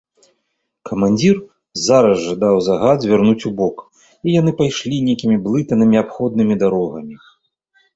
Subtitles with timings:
[0.89, 1.35] Камандзір
[1.87, 3.77] зараз жа даў загад звярнуць убок,
[4.25, 7.15] і яны пайшлі нейкімі блытанымі абходнымі дарогамі.